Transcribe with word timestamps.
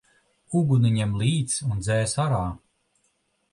Uguni 0.59 0.91
ņem 0.95 1.13
līdz 1.23 1.59
un 1.69 1.85
dzēs 1.85 2.17
ārā! 2.27 2.43